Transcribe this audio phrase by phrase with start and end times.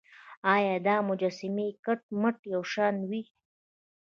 [0.53, 3.21] ایا دا مجسمې کټ مټ یو شان وې.